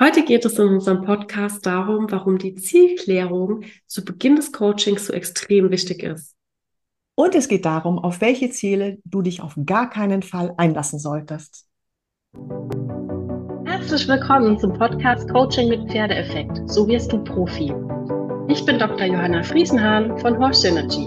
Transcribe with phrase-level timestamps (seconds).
[0.00, 5.12] Heute geht es in unserem Podcast darum, warum die Zielklärung zu Beginn des Coachings so
[5.12, 6.34] extrem wichtig ist.
[7.14, 11.66] Und es geht darum, auf welche Ziele du dich auf gar keinen Fall einlassen solltest.
[13.66, 16.70] Herzlich willkommen zum Podcast Coaching mit Pferdeeffekt.
[16.70, 17.74] So wirst du Profi.
[18.48, 19.06] Ich bin Dr.
[19.06, 21.06] Johanna Friesenhahn von Horse Synergy.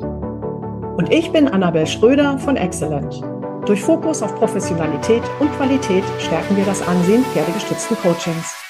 [0.95, 3.20] Und ich bin Annabel Schröder von Excellent.
[3.65, 8.64] Durch Fokus auf Professionalität und Qualität stärken wir das Ansehen pferdegestützten Coachings.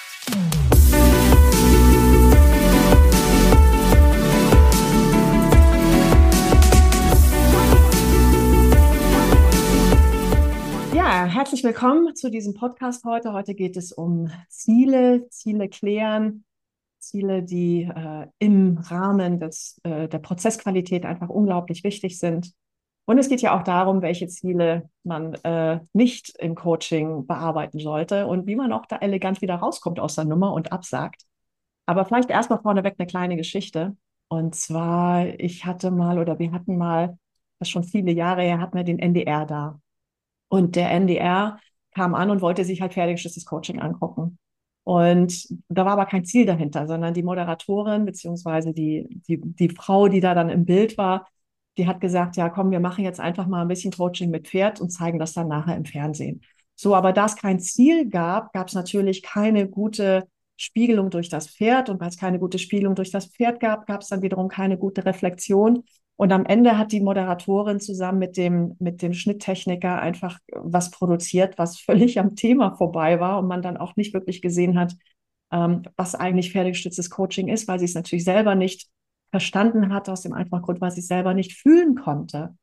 [10.93, 13.33] Ja, herzlich willkommen zu diesem Podcast heute.
[13.33, 16.43] Heute geht es um Ziele, Ziele klären,
[16.97, 22.53] Ziele, die äh, im Rahmen des, äh, der Prozessqualität einfach unglaublich wichtig sind.
[23.05, 28.25] Und es geht ja auch darum, welche Ziele man äh, nicht im Coaching bearbeiten sollte
[28.25, 31.23] und wie man auch da elegant wieder rauskommt aus der Nummer und absagt.
[31.85, 33.95] Aber vielleicht erstmal vorneweg eine kleine Geschichte.
[34.27, 37.17] Und zwar, ich hatte mal oder wir hatten mal,
[37.59, 39.79] das schon viele Jahre her, hatten wir den NDR da.
[40.47, 41.59] Und der NDR
[41.91, 44.39] kam an und wollte sich halt fertiges Coaching angucken.
[44.83, 50.07] Und da war aber kein Ziel dahinter, sondern die Moderatorin beziehungsweise die, die, die Frau,
[50.07, 51.27] die da dann im Bild war,
[51.77, 54.79] die hat gesagt, ja, komm, wir machen jetzt einfach mal ein bisschen Coaching mit Pferd
[54.81, 56.41] und zeigen das dann nachher im Fernsehen.
[56.75, 61.47] So, aber da es kein Ziel gab, gab es natürlich keine gute Spiegelung durch das
[61.47, 61.89] Pferd.
[61.89, 64.77] Und weil es keine gute Spiegelung durch das Pferd gab, gab es dann wiederum keine
[64.77, 65.83] gute Reflexion.
[66.17, 71.57] Und am Ende hat die Moderatorin zusammen mit dem, mit dem Schnitttechniker einfach was produziert,
[71.57, 74.95] was völlig am Thema vorbei war und man dann auch nicht wirklich gesehen hat,
[75.51, 78.87] ähm, was eigentlich pferdegestütztes Coaching ist, weil sie es natürlich selber nicht
[79.35, 82.55] verstanden hat, aus dem einfachen Grund, weil sie es selber nicht fühlen konnte.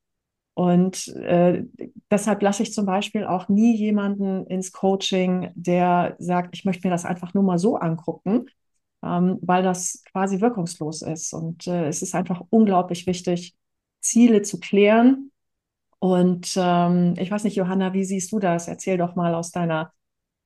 [0.54, 1.64] Und äh,
[2.10, 6.90] deshalb lasse ich zum Beispiel auch nie jemanden ins Coaching, der sagt, ich möchte mir
[6.90, 8.46] das einfach nur mal so angucken,
[9.02, 11.34] ähm, weil das quasi wirkungslos ist.
[11.34, 13.54] Und äh, es ist einfach unglaublich wichtig,
[14.00, 15.30] Ziele zu klären.
[15.98, 18.66] Und ähm, ich weiß nicht, Johanna, wie siehst du das?
[18.66, 19.92] Erzähl doch mal aus deiner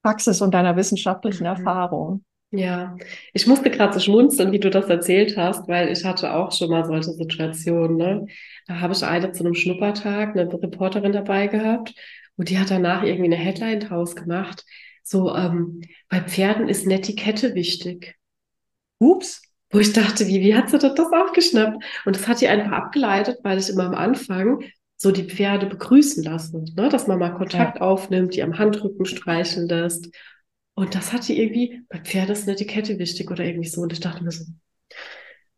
[0.02, 1.54] Praxis und deiner wissenschaftlichen mhm.
[1.54, 2.24] Erfahrung.
[2.52, 2.96] Ja,
[3.32, 6.70] ich musste gerade so schmunzeln, wie du das erzählt hast, weil ich hatte auch schon
[6.70, 7.96] mal solche Situationen.
[7.96, 8.26] Ne?
[8.66, 11.94] Da habe ich eine zu einem Schnuppertag, eine Reporterin dabei gehabt
[12.36, 14.64] und die hat danach irgendwie eine Headline draus gemacht.
[15.02, 18.16] So, ähm, bei Pferden ist Netiquette wichtig.
[18.98, 19.42] Ups.
[19.70, 21.82] Wo ich dachte, wie, wie hat sie das, das aufgeschnappt?
[22.04, 24.62] Und das hat die einfach abgeleitet, weil ich immer am Anfang
[24.96, 26.88] so die Pferde begrüßen lasse, ne?
[26.88, 27.82] dass man mal Kontakt ja.
[27.82, 30.08] aufnimmt, die am Handrücken streicheln lässt
[30.76, 33.80] und das hatte irgendwie, bei Pferden ist eine Etikette wichtig oder irgendwie so.
[33.80, 34.44] Und ich dachte mir so,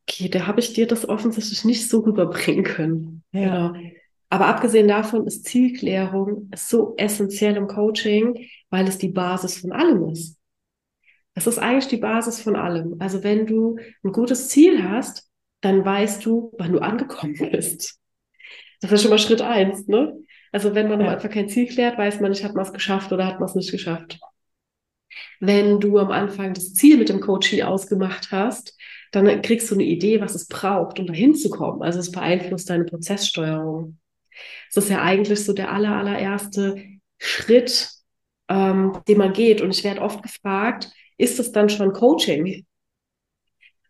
[0.09, 3.25] okay, da habe ich dir das offensichtlich nicht so rüberbringen können.
[3.33, 3.69] Ja.
[3.73, 3.91] Genau.
[4.31, 10.09] Aber abgesehen davon ist Zielklärung so essentiell im Coaching, weil es die Basis von allem
[10.11, 10.39] ist.
[11.35, 12.97] Es ist eigentlich die Basis von allem.
[13.01, 15.29] Also wenn du ein gutes Ziel hast,
[15.63, 17.99] dann weißt du, wann du angekommen bist.
[18.81, 20.17] Das ist schon mal Schritt eins, ne?
[20.53, 21.09] Also wenn man ja.
[21.09, 23.57] einfach kein Ziel klärt, weiß man nicht, hat man es geschafft oder hat man es
[23.57, 24.21] nicht geschafft.
[25.41, 28.77] Wenn du am Anfang das Ziel mit dem Coaching ausgemacht hast,
[29.13, 31.83] dann kriegst du eine Idee, was es braucht, um dahin zu kommen.
[31.83, 33.99] Also es beeinflusst deine Prozesssteuerung.
[34.75, 36.77] Das ist ja eigentlich so der aller, allererste
[37.19, 37.91] Schritt,
[38.49, 39.61] ähm, den man geht.
[39.61, 42.67] Und ich werde oft gefragt, ist das dann schon Coaching?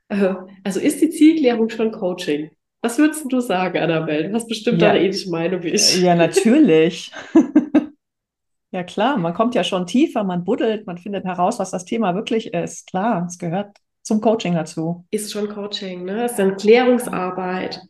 [0.09, 2.51] Äh, also ist die Zielklärung schon Coaching?
[2.81, 4.29] Was würdest du sagen, Annabelle?
[4.29, 4.91] Du hast bestimmt ja.
[4.91, 6.01] eine ähnliche Meinung wie ich.
[6.01, 7.11] Ja, natürlich.
[8.71, 12.15] Ja, klar, man kommt ja schon tiefer, man buddelt, man findet heraus, was das Thema
[12.15, 12.87] wirklich ist.
[12.89, 15.07] Klar, es gehört zum Coaching dazu.
[15.11, 16.25] Ist schon Coaching, ne?
[16.25, 17.81] Es ist eine Klärungsarbeit.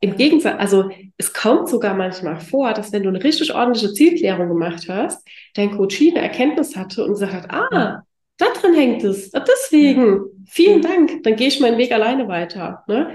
[0.00, 4.48] Im Gegensatz, also es kommt sogar manchmal vor, dass wenn du eine richtig ordentliche Zielklärung
[4.48, 8.02] gemacht hast, dein Coach eine Erkenntnis hatte und sagt, ah,
[8.36, 12.82] da drin hängt es, ah, deswegen, vielen Dank, dann gehe ich meinen Weg alleine weiter.
[12.88, 13.14] Ne?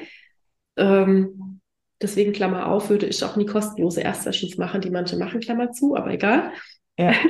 [0.78, 1.60] Ähm,
[2.02, 5.96] deswegen, Klammer auf, würde ich auch nie kostenlose Erstsessions machen, die manche machen, Klammer zu,
[5.96, 6.54] aber egal.
[7.00, 7.14] Ja.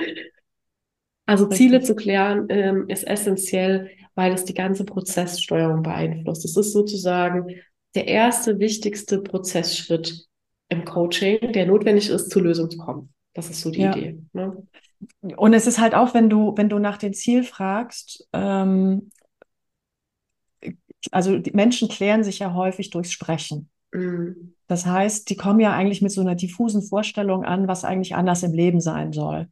[1.26, 6.44] Also Ziele zu klären ähm, ist essentiell, weil es die ganze Prozesssteuerung beeinflusst.
[6.44, 7.46] Es ist sozusagen
[7.94, 10.26] der erste wichtigste Prozessschritt
[10.70, 13.14] im Coaching, der notwendig ist, zur Lösung zu kommen.
[13.36, 13.96] Das ist so die ja.
[13.96, 14.20] Idee.
[14.34, 14.66] Ne?
[15.38, 19.12] Und es ist halt auch, wenn du, wenn du nach dem Ziel fragst, ähm,
[21.12, 23.70] also die Menschen klären sich ja häufig durchs Sprechen.
[23.94, 24.56] Mhm.
[24.66, 28.42] Das heißt, die kommen ja eigentlich mit so einer diffusen Vorstellung an, was eigentlich anders
[28.44, 29.48] im Leben sein soll.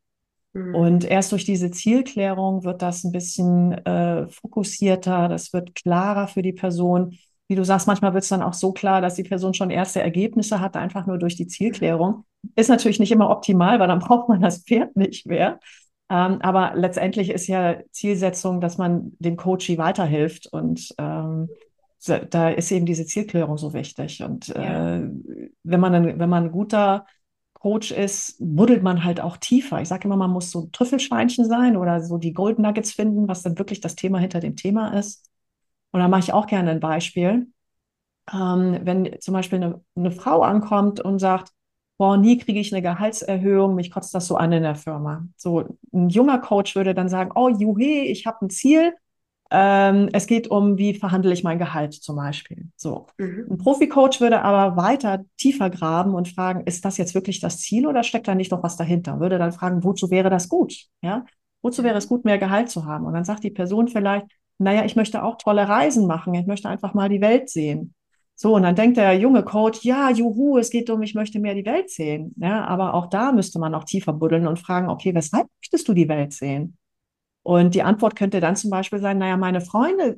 [0.58, 0.76] Mhm.
[0.76, 6.42] Und erst durch diese Zielklärung wird das ein bisschen äh, fokussierter, das wird klarer für
[6.42, 7.18] die Person.
[7.48, 10.02] Wie du sagst, manchmal wird es dann auch so klar, dass die Person schon erste
[10.02, 12.26] Ergebnisse hat, einfach nur durch die Zielklärung.
[12.56, 15.60] Ist natürlich nicht immer optimal, weil dann braucht man das Pferd nicht mehr.
[16.10, 21.50] Ähm, aber letztendlich ist ja Zielsetzung, dass man dem Coachie weiterhilft und ähm,
[22.30, 24.24] da ist eben diese Zielklärung so wichtig.
[24.24, 24.98] Und ja.
[24.98, 25.10] äh,
[25.64, 27.06] wenn man wenn man ein guter
[27.60, 29.82] Coach ist, buddelt man halt auch tiefer.
[29.82, 33.28] Ich sage immer, man muss so ein Trüffelschweinchen sein oder so die Golden Nuggets finden,
[33.28, 35.30] was dann wirklich das Thema hinter dem Thema ist.
[35.92, 37.48] Und da mache ich auch gerne ein Beispiel.
[38.32, 41.52] Ähm, wenn zum Beispiel eine, eine Frau ankommt und sagt,
[41.98, 45.28] boah, nie kriege ich eine Gehaltserhöhung, mich kotzt das so an in der Firma.
[45.36, 48.94] So ein junger Coach würde dann sagen, oh, juhe, ich habe ein Ziel,
[49.52, 52.70] ähm, es geht um, wie verhandle ich mein Gehalt zum Beispiel.
[52.76, 53.08] So.
[53.18, 53.48] Mhm.
[53.52, 57.88] Ein Profi-Coach würde aber weiter tiefer graben und fragen, ist das jetzt wirklich das Ziel
[57.88, 59.20] oder steckt da nicht noch was dahinter?
[59.20, 60.88] Würde dann fragen, wozu wäre das gut?
[61.02, 61.26] Ja?
[61.62, 63.06] Wozu wäre es gut, mehr Gehalt zu haben?
[63.06, 64.28] Und dann sagt die Person vielleicht,
[64.58, 66.34] naja, ich möchte auch tolle Reisen machen.
[66.34, 67.94] Ich möchte einfach mal die Welt sehen.
[68.40, 71.56] So, und dann denkt der junge Coach, ja, juhu, es geht um, ich möchte mehr
[71.56, 72.36] die Welt sehen.
[72.38, 75.94] Ja, aber auch da müsste man noch tiefer buddeln und fragen, okay, weshalb möchtest du
[75.94, 76.78] die Welt sehen?
[77.48, 80.18] Und die Antwort könnte dann zum Beispiel sein, naja, meine Freunde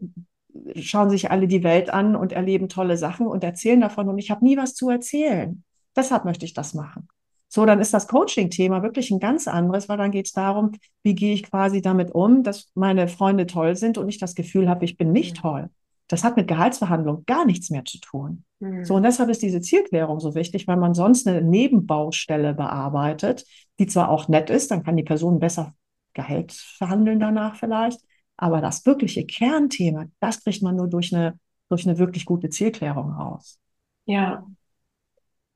[0.73, 4.31] schauen sich alle die Welt an und erleben tolle Sachen und erzählen davon und ich
[4.31, 5.63] habe nie was zu erzählen.
[5.95, 7.07] Deshalb möchte ich das machen.
[7.47, 10.71] So, dann ist das Coaching-Thema wirklich ein ganz anderes, weil dann geht es darum,
[11.03, 14.67] wie gehe ich quasi damit um, dass meine Freunde toll sind und ich das Gefühl
[14.67, 15.69] habe, ich bin nicht toll.
[16.07, 18.43] Das hat mit Gehaltsverhandlung gar nichts mehr zu tun.
[18.59, 18.85] Mhm.
[18.85, 23.45] So, und deshalb ist diese Zielklärung so wichtig, weil man sonst eine Nebenbaustelle bearbeitet,
[23.77, 25.75] die zwar auch nett ist, dann kann die Person besser
[26.19, 28.01] Gehalt verhandeln danach vielleicht.
[28.38, 31.39] Aber das wirkliche Kernthema, das kriegt man nur durch eine,
[31.69, 33.60] durch eine wirklich gute Zielklärung raus.
[34.06, 34.45] Ja,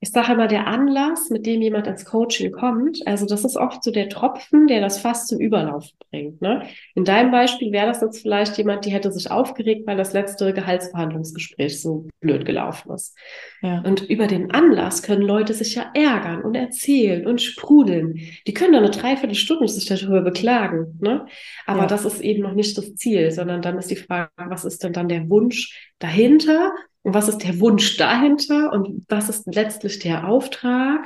[0.04, 3.82] ich sage immer, der Anlass, mit dem jemand ins Coaching kommt, also das ist oft
[3.82, 6.42] so der Tropfen, der das fast zum Überlaufen bringt.
[6.42, 6.64] Ne?
[6.94, 10.52] In deinem Beispiel wäre das jetzt vielleicht jemand, die hätte sich aufgeregt, weil das letzte
[10.52, 13.18] Gehaltsverhandlungsgespräch so blöd gelaufen ist.
[13.62, 13.80] Ja.
[13.80, 18.20] Und über den Anlass können Leute sich ja ärgern und erzählen und sprudeln.
[18.46, 21.00] Die können dann eine Dreiviertelstunde sich darüber beklagen.
[21.00, 21.28] Ne?
[21.66, 21.88] Aber ja.
[21.88, 24.92] das ist eben noch nicht das Ziel, sondern dann ist die Frage, was ist denn
[24.92, 26.74] dann der Wunsch dahinter?
[27.04, 31.06] Und was ist der Wunsch dahinter und was ist letztlich der Auftrag,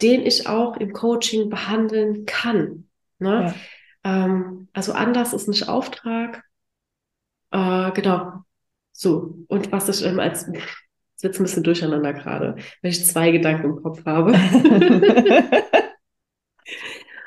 [0.00, 2.88] den ich auch im Coaching behandeln kann.
[3.18, 3.54] Ne?
[4.04, 4.24] Ja.
[4.26, 6.44] Ähm, also anders ist nicht Auftrag.
[7.50, 8.44] Äh, genau.
[8.92, 9.38] So.
[9.48, 10.46] Und was ich ähm, als
[11.22, 14.32] jetzt wird ein bisschen durcheinander gerade, weil ich zwei Gedanken im Kopf habe.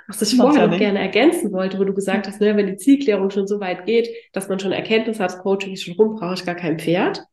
[0.08, 3.31] Was ich vorher noch gerne ergänzen wollte, wo du gesagt hast, ne, wenn die Zielklärung
[3.31, 6.46] schon so weit geht, dass man schon Erkenntnis hat, Coaching ist schon rum, brauche ich
[6.46, 7.24] gar kein Pferd.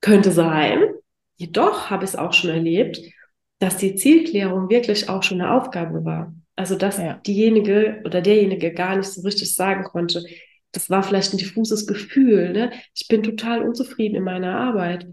[0.00, 0.82] Könnte sein.
[1.36, 3.00] Jedoch habe ich es auch schon erlebt,
[3.58, 6.34] dass die Zielklärung wirklich auch schon eine Aufgabe war.
[6.56, 7.14] Also dass ja.
[7.26, 10.22] diejenige oder derjenige gar nicht so richtig sagen konnte,
[10.72, 12.52] das war vielleicht ein diffuses Gefühl.
[12.52, 12.72] Ne?
[12.94, 15.06] Ich bin total unzufrieden in meiner Arbeit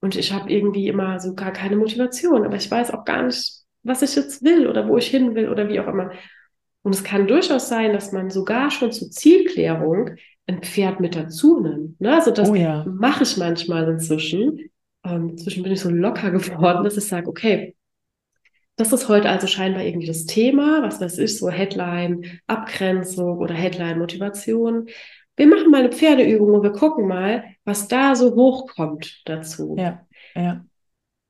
[0.00, 3.62] und ich habe irgendwie immer so gar keine Motivation, aber ich weiß auch gar nicht,
[3.82, 6.12] was ich jetzt will oder wo ich hin will oder wie auch immer.
[6.82, 10.16] Und es kann durchaus sein, dass man sogar schon zur Zielklärung
[10.46, 12.00] ein Pferd mit dazu nimmt.
[12.00, 12.14] Ne?
[12.14, 12.84] Also das oh ja.
[12.84, 14.70] mache ich manchmal inzwischen.
[15.04, 17.74] Ähm, inzwischen bin ich so locker geworden, dass ich sage, okay,
[18.76, 23.54] das ist heute also scheinbar irgendwie das Thema, was weiß ich, so Headline Abgrenzung oder
[23.54, 24.88] Headline Motivation.
[25.36, 29.76] Wir machen mal eine Pferdeübung und wir gucken mal, was da so hochkommt dazu.
[29.78, 30.64] Ja, ja.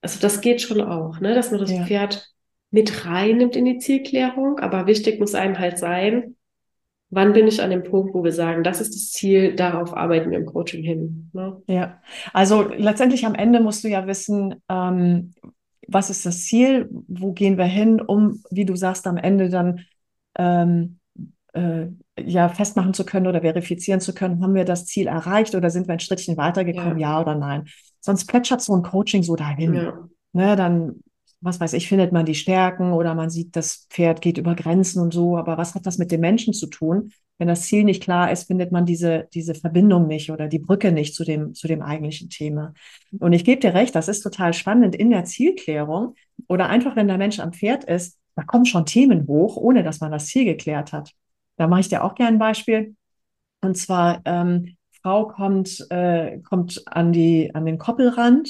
[0.01, 1.35] Also das geht schon auch, ne?
[1.35, 1.85] dass man das ja.
[1.85, 2.33] Pferd
[2.71, 4.59] mit reinnimmt in die Zielklärung.
[4.59, 6.37] Aber wichtig muss einem halt sein,
[7.13, 10.31] wann bin ich an dem Punkt, wo wir sagen, das ist das Ziel, darauf arbeiten
[10.31, 11.31] wir im Coaching hin.
[11.35, 11.63] Ne?
[11.67, 12.01] Ja,
[12.33, 15.35] also letztendlich am Ende musst du ja wissen, ähm,
[15.87, 19.81] was ist das Ziel, wo gehen wir hin, um, wie du sagst, am Ende dann
[20.39, 20.99] ähm,
[21.53, 21.87] äh,
[22.19, 25.89] ja festmachen zu können oder verifizieren zu können, haben wir das Ziel erreicht oder sind
[25.89, 27.67] wir ein Schrittchen weitergekommen, ja, ja oder nein.
[28.01, 29.75] Sonst plätschert so ein Coaching so dahin.
[29.75, 30.09] Ja.
[30.33, 31.03] Ne, dann
[31.43, 35.03] was weiß ich, findet man die Stärken oder man sieht, das Pferd geht über Grenzen
[35.03, 35.37] und so.
[35.37, 37.13] Aber was hat das mit dem Menschen zu tun?
[37.39, 40.93] Wenn das Ziel nicht klar ist, findet man diese, diese Verbindung nicht oder die Brücke
[40.93, 42.75] nicht zu dem, zu dem eigentlichen Thema.
[43.19, 46.15] Und ich gebe dir recht, das ist total spannend in der Zielklärung
[46.47, 50.01] oder einfach, wenn der Mensch am Pferd ist, da kommen schon Themen hoch, ohne dass
[50.01, 51.13] man das Ziel geklärt hat.
[51.57, 52.95] Da mache ich dir auch gerne ein Beispiel.
[53.61, 58.49] Und zwar, ähm, Frau kommt, äh, kommt an, die, an den Koppelrand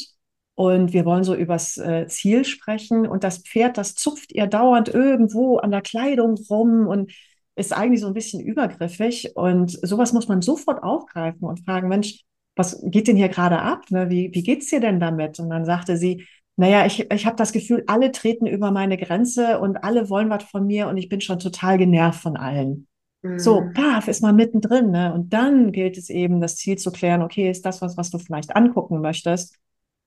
[0.55, 3.07] und wir wollen so übers äh, Ziel sprechen.
[3.07, 7.13] Und das Pferd, das zupft ihr dauernd irgendwo an der Kleidung rum und
[7.57, 9.37] ist eigentlich so ein bisschen übergriffig.
[9.37, 13.91] Und sowas muss man sofort aufgreifen und fragen, Mensch, was geht denn hier gerade ab?
[13.91, 14.11] Ne?
[14.11, 15.39] Wie, wie geht's dir denn damit?
[15.39, 19.59] Und dann sagte sie, naja, ich, ich habe das Gefühl, alle treten über meine Grenze
[19.59, 22.87] und alle wollen was von mir und ich bin schon total genervt von allen.
[23.23, 23.39] Mhm.
[23.39, 24.91] So, paf, ist man mittendrin.
[24.91, 25.15] Ne?
[25.15, 28.19] Und dann gilt es eben, das Ziel zu klären, okay, ist das was, was du
[28.19, 29.57] vielleicht angucken möchtest?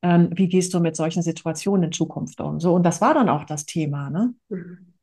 [0.02, 2.60] Ähm, wie gehst du mit solchen Situationen in Zukunft um?
[2.60, 4.10] So, und das war dann auch das Thema.
[4.10, 4.34] Ne?
[4.50, 4.94] Mhm.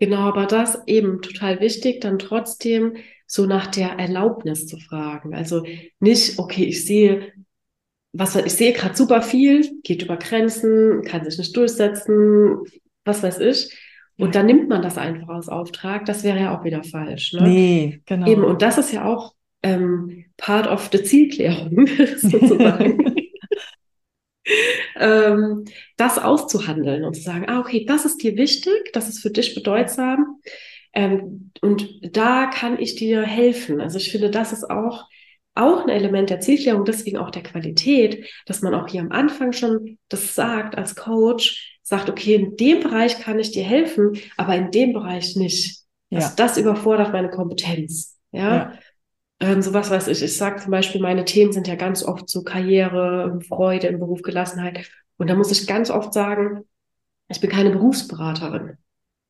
[0.00, 2.96] Genau, aber das eben total wichtig, dann trotzdem
[3.26, 5.34] so nach der Erlaubnis zu fragen.
[5.34, 5.64] Also
[5.98, 7.32] nicht, okay, ich sehe,
[8.12, 12.58] was ich sehe gerade super viel, geht über Grenzen, kann sich nicht durchsetzen,
[13.04, 13.76] was weiß ich.
[14.18, 16.04] Und dann nimmt man das einfach als Auftrag.
[16.04, 17.34] Das wäre ja auch wieder falsch.
[17.34, 17.48] Ne?
[17.48, 18.26] Nee, genau.
[18.26, 21.86] Eben, und das ist ja auch ähm, part of the Zielklärung
[22.16, 22.98] sozusagen.
[24.96, 25.64] ähm,
[25.96, 29.54] das auszuhandeln und zu sagen, ah, okay, das ist dir wichtig, das ist für dich
[29.54, 30.40] bedeutsam.
[30.92, 33.80] Ähm, und da kann ich dir helfen.
[33.80, 35.08] Also ich finde, das ist auch,
[35.54, 39.52] auch ein Element der Zielklärung, deswegen auch der Qualität, dass man auch hier am Anfang
[39.52, 44.54] schon das sagt als Coach, sagt, okay, in dem Bereich kann ich dir helfen, aber
[44.54, 45.82] in dem Bereich nicht.
[46.10, 46.18] Ja.
[46.18, 48.18] Also das überfordert meine Kompetenz.
[48.30, 48.56] Ja.
[48.56, 48.72] ja.
[49.40, 50.22] Ähm, so was weiß ich.
[50.22, 54.22] Ich sage zum Beispiel, meine Themen sind ja ganz oft so Karriere, Freude im Beruf,
[54.22, 54.90] Gelassenheit.
[55.16, 56.64] Und da muss ich ganz oft sagen,
[57.28, 58.78] ich bin keine Berufsberaterin.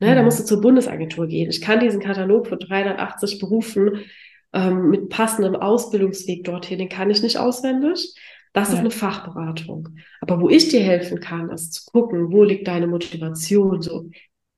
[0.01, 0.15] Ne, mhm.
[0.15, 1.51] Da musst du zur Bundesagentur gehen.
[1.51, 4.05] Ich kann diesen Katalog von 380 Berufen
[4.53, 8.15] ähm, mit passendem Ausbildungsweg dorthin, den kann ich nicht auswendig.
[8.55, 8.75] Das ja.
[8.75, 9.91] ist eine Fachberatung.
[10.21, 14.09] Aber wo ich dir helfen kann, ist zu gucken, wo liegt deine Motivation, so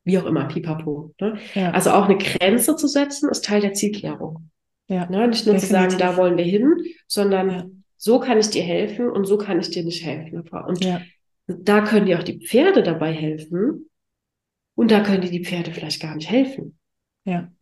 [0.05, 1.13] wie auch immer, pipapo.
[1.21, 1.39] Ne?
[1.55, 1.73] Ja.
[1.73, 4.51] Also auch eine Grenze zu setzen, ist Teil der Zielklärung.
[4.91, 5.29] Ja, ne?
[5.29, 5.61] Nicht nur Definitiv.
[5.61, 6.75] zu sagen, da wollen wir hin,
[7.07, 7.65] sondern ja.
[7.97, 10.41] so kann ich dir helfen und so kann ich dir nicht helfen.
[10.41, 11.01] Und ja.
[11.47, 13.89] da können dir auch die Pferde dabei helfen
[14.75, 16.77] und da können dir die Pferde vielleicht gar nicht helfen.
[17.25, 17.53] Ja.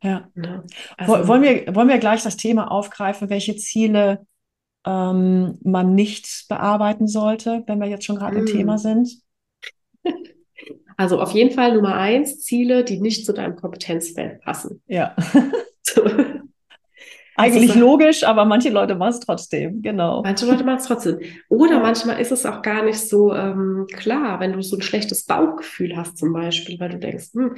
[0.00, 0.28] Ja.
[0.34, 0.64] Ne?
[0.96, 4.24] Also, wollen, wir, wollen wir gleich das Thema aufgreifen, welche Ziele
[4.86, 8.78] ähm, man nicht bearbeiten sollte, wenn wir jetzt schon gerade im Thema mm.
[8.78, 9.10] sind?
[10.96, 14.82] Also auf jeden Fall Nummer eins, Ziele, die nicht zu deinem Kompetenzfeld passen.
[14.86, 15.16] Ja.
[17.36, 20.22] Eigentlich also, logisch, aber manche Leute machen es trotzdem, genau.
[20.22, 21.18] Manche Leute machen es trotzdem.
[21.48, 21.80] Oder ja.
[21.80, 25.96] manchmal ist es auch gar nicht so ähm, klar, wenn du so ein schlechtes Bauchgefühl
[25.96, 27.56] hast zum Beispiel, weil du denkst, hm,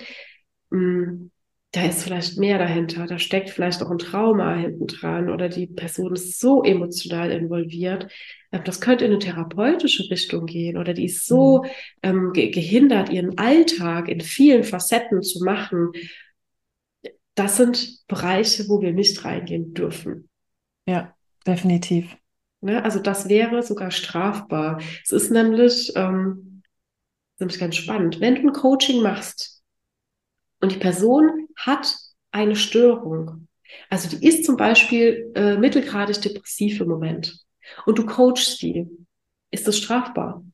[0.70, 1.30] hm,
[1.72, 5.66] da ist vielleicht mehr dahinter, da steckt vielleicht auch ein Trauma hinten dran oder die
[5.66, 8.12] Person ist so emotional involviert.
[8.52, 11.68] Ähm, das könnte in eine therapeutische Richtung gehen oder die ist so mhm.
[12.02, 15.92] ähm, ge gehindert, ihren Alltag in vielen Facetten zu machen
[17.34, 20.28] das sind Bereiche, wo wir nicht reingehen dürfen.
[20.86, 21.14] Ja,
[21.46, 22.16] definitiv.
[22.60, 22.84] Ne?
[22.84, 24.80] Also das wäre sogar strafbar.
[25.02, 26.62] Es ist nämlich, ähm,
[27.38, 29.62] nämlich ganz spannend, wenn du ein Coaching machst
[30.60, 31.96] und die Person hat
[32.30, 33.48] eine Störung,
[33.88, 37.44] also die ist zum Beispiel äh, mittelgradig depressiv im Moment
[37.86, 38.86] und du coachst die,
[39.50, 40.44] ist das strafbar?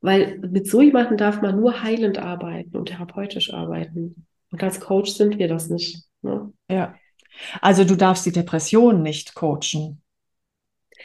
[0.00, 4.26] Weil mit so jemandem darf man nur heilend arbeiten und therapeutisch arbeiten.
[4.50, 6.04] Und als Coach sind wir das nicht.
[6.22, 6.52] Ne?
[6.68, 6.94] Ja.
[7.60, 10.02] Also du darfst die Depression nicht coachen.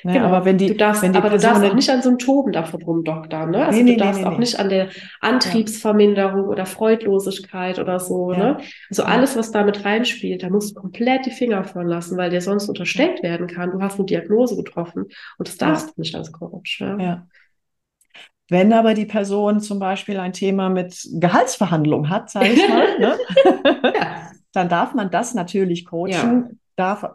[0.03, 0.13] Ne?
[0.13, 0.25] Genau.
[0.25, 2.51] Aber wenn die, du darfst, wenn die aber Person du darfst auch nicht an Symptomen
[2.51, 3.51] davon rumdoktern.
[3.51, 3.65] Ne?
[3.65, 4.89] Also nee, du darfst nee, auch nicht an der
[5.21, 6.47] Antriebsverminderung ja.
[6.47, 8.33] oder Freudlosigkeit oder so.
[8.33, 8.37] Ja.
[8.37, 8.57] Ne?
[8.89, 9.09] Also ja.
[9.09, 12.67] alles, was damit reinspielt, da musst du komplett die Finger von lassen, weil dir sonst
[12.67, 15.05] unterstellt werden kann, du hast eine Diagnose getroffen
[15.37, 16.81] und das darfst du nicht als Coach.
[16.81, 17.27] Ja.
[18.49, 23.17] Wenn aber die Person zum Beispiel ein Thema mit Gehaltsverhandlung hat, sage ich mal, ne?
[23.95, 24.31] ja.
[24.53, 26.49] dann darf man das natürlich coachen, ja.
[26.75, 27.05] darf,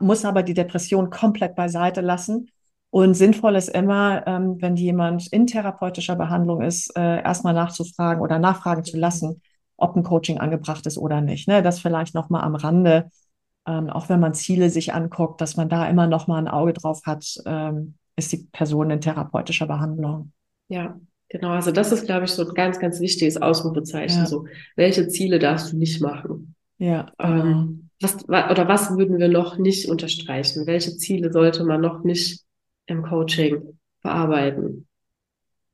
[0.00, 2.50] muss aber die Depression komplett beiseite lassen.
[2.90, 8.40] Und sinnvoll ist immer, ähm, wenn jemand in therapeutischer Behandlung ist, äh, erstmal nachzufragen oder
[8.40, 9.42] nachfragen zu lassen,
[9.76, 11.46] ob ein Coaching angebracht ist oder nicht.
[11.46, 11.62] Ne?
[11.62, 13.10] Das vielleicht nochmal am Rande,
[13.64, 17.02] ähm, auch wenn man Ziele sich anguckt, dass man da immer nochmal ein Auge drauf
[17.06, 20.32] hat, ähm, ist die Person in therapeutischer Behandlung.
[20.70, 20.98] Ja,
[21.28, 21.50] genau.
[21.50, 24.20] Also das ist, glaube ich, so ein ganz, ganz wichtiges Ausrufezeichen.
[24.20, 24.26] Ja.
[24.26, 24.46] So,
[24.76, 26.54] welche Ziele darfst du nicht machen?
[26.78, 27.12] Ja.
[27.18, 30.66] Ähm, was, oder was würden wir noch nicht unterstreichen?
[30.66, 32.40] Welche Ziele sollte man noch nicht
[32.86, 34.86] im Coaching bearbeiten?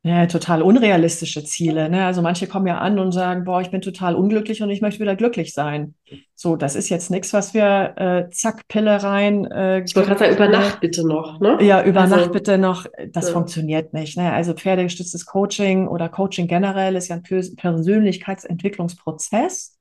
[0.07, 1.89] Ja, total unrealistische Ziele.
[1.89, 2.05] Ne?
[2.05, 5.01] Also manche kommen ja an und sagen, boah, ich bin total unglücklich und ich möchte
[5.01, 5.97] wieder glücklich sein.
[6.33, 9.47] So, das ist jetzt nichts, was wir äh, zack, Pille rein.
[9.47, 11.41] Äh, ich wollte gerade sagen, über Nacht bitte noch.
[11.41, 11.59] Ne?
[11.61, 12.87] Ja, über also, Nacht bitte noch.
[13.11, 13.33] Das ja.
[13.33, 14.17] funktioniert nicht.
[14.17, 14.33] Ne?
[14.33, 17.25] Also pferdegestütztes Coaching oder Coaching generell ist ja ein
[17.57, 19.77] Persönlichkeitsentwicklungsprozess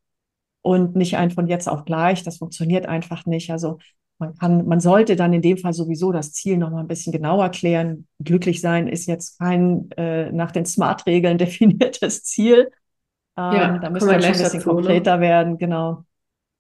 [0.64, 2.24] und nicht ein von jetzt auf gleich.
[2.24, 3.52] Das funktioniert einfach nicht.
[3.52, 3.78] Also
[4.18, 7.12] man kann, man sollte dann in dem Fall sowieso das Ziel noch mal ein bisschen
[7.12, 8.08] genauer klären.
[8.24, 12.72] Glücklich sein ist jetzt kein äh, nach den Smart-Regeln definiertes Ziel.
[13.38, 14.76] Ähm, ja, da müssen wir schon ein bisschen dazu, ne?
[14.76, 15.22] konkreter ne?
[15.22, 16.04] werden, genau.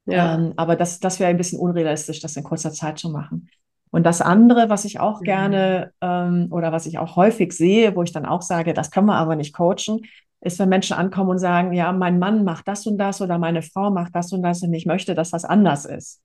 [0.06, 0.36] Ja.
[0.36, 3.50] Ähm, aber das, das wäre ein bisschen unrealistisch, das in kurzer Zeit zu machen.
[3.90, 5.24] Und das andere, was ich auch mhm.
[5.24, 9.08] gerne ähm, oder was ich auch häufig sehe, wo ich dann auch sage, das können
[9.08, 10.02] wir aber nicht coachen,
[10.42, 13.62] ist, wenn Menschen ankommen und sagen, ja, mein Mann macht das und das oder meine
[13.62, 16.22] Frau macht das und das und ich möchte, dass das anders ist.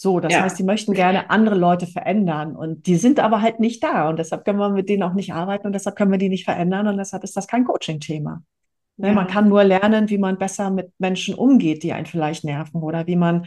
[0.00, 0.42] So, das ja.
[0.42, 4.16] heißt, die möchten gerne andere Leute verändern und die sind aber halt nicht da und
[4.20, 6.86] deshalb können wir mit denen auch nicht arbeiten und deshalb können wir die nicht verändern
[6.86, 8.40] und deshalb ist das kein Coaching-Thema.
[8.96, 9.32] Ne, man Ja.
[9.32, 13.16] kann nur lernen, wie man besser mit Menschen umgeht, die einen vielleicht nerven oder wie
[13.16, 13.46] man,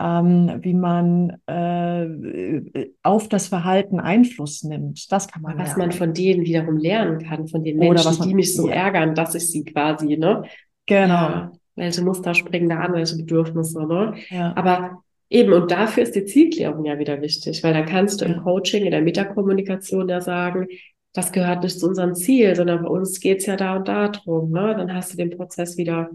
[0.00, 5.10] ähm, wie man äh, auf das Verhalten Einfluss nimmt.
[5.10, 5.92] Das kann man was man lernen.
[5.92, 8.74] von denen wiederum lernen kann, von den Oder Menschen, was man- die mich so ja.
[8.74, 10.44] ärgern, dass ich sie quasi, ne?
[10.86, 11.12] Genau.
[11.14, 14.14] Ja, welche Muster springen da an, welche Bedürfnisse, ne?
[14.30, 14.52] Ja.
[14.56, 18.42] Aber eben, und dafür ist die Zielklärung ja wieder wichtig, weil da kannst du im.
[18.42, 20.68] Coaching, in der Metakommunikation ja sagen,
[21.12, 24.50] das gehört nicht zu unserem Ziel, sondern bei uns geht's ja da und da drum,
[24.50, 24.74] ne?
[24.76, 26.10] Dann hast du den Prozess wieder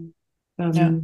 [0.58, 0.94] ähm, Ja.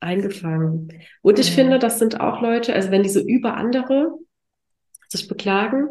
[0.00, 0.92] eingefangen.
[1.22, 1.54] Und ich Ja.
[1.54, 4.10] finde, das sind auch Leute, also wenn die so über andere
[5.08, 5.88] sich beklagen,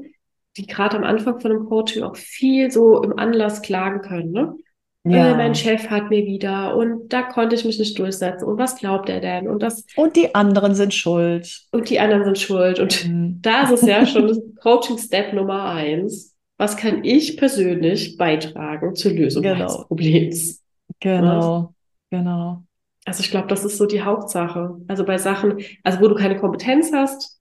[0.58, 4.56] die gerade am Anfang von einem Coaching auch viel so im Anlass klagen können, ne?
[5.04, 5.36] Äh, Ja.
[5.36, 9.10] mein Chef hat mir wieder und da konnte ich mich nicht durchsetzen und was glaubt
[9.10, 11.62] er denn und das Und die anderen sind schuld.
[11.72, 13.40] und die anderen sind schuld und Mhm.
[13.42, 16.36] da ist es ja schon Coaching-Step Nummer eins.
[16.58, 19.58] Was kann ich persönlich beitragen zur Lösung Genau.
[19.58, 20.62] meines Problems?
[21.00, 21.74] Genau,
[22.12, 22.62] genau.
[23.06, 24.76] Also ich glaube, das ist so die Hauptsache.
[24.88, 27.41] Also bei Sachen, also wo du keine Kompetenz hast,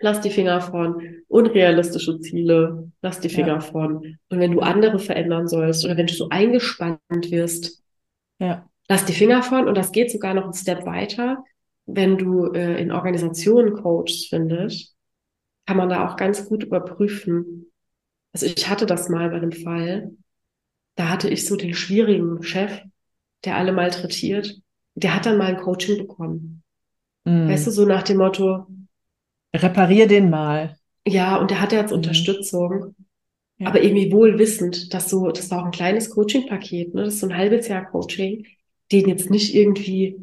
[0.00, 1.02] lass die Finger von.
[1.28, 3.34] Unrealistische Ziele, lass die Ja.
[3.36, 4.18] Finger von.
[4.28, 7.82] Und wenn du andere verändern sollst oder wenn du so eingespannt wirst,
[8.40, 9.68] Ja, lass die Finger von.
[9.68, 11.44] Und das geht sogar noch einen Step weiter.
[11.86, 14.92] Wenn du äh, in Organisationen coachst, finde ich,
[15.66, 17.72] kann man da auch ganz gut überprüfen.
[18.32, 20.12] Also ich hatte das mal bei einem Fall.
[20.96, 22.82] Da hatte ich so den schwierigen Chef,
[23.44, 24.56] der alle malträtiert.
[24.94, 26.62] Der hat dann mal ein Coaching bekommen.
[27.24, 27.48] Mhm.
[27.48, 28.66] Weißt du, so nach dem Motto,
[29.54, 30.76] Reparier den mal.
[31.06, 31.96] ja, und der hatte jetzt Mhm.
[31.96, 32.94] Unterstützung,
[33.58, 33.68] Ja.
[33.68, 37.04] aber irgendwie wohl wissend, dass so, das war auch ein kleines Coaching-Paket, ne?
[37.04, 38.46] Das ist so ein halbes Jahr Coaching,
[38.92, 40.16] den jetzt nicht irgendwie,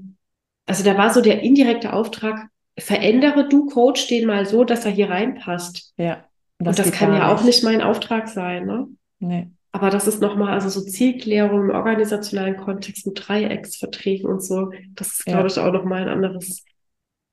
[0.65, 2.47] also da war so der indirekte Auftrag,
[2.79, 5.93] verändere du Coach den mal so, dass er hier reinpasst.
[5.97, 6.25] Ja,
[6.59, 8.87] Und das kann ja auch nicht mein Auftrag sein, ne?
[9.19, 9.47] Nee.
[9.71, 15.07] Aber das ist nochmal, also so Zielklärung im organisationalen Kontext mit Dreiecksverträgen und so, das
[15.19, 15.33] ist, Ja.
[15.33, 16.63] glaube ich, auch nochmal ein anderes,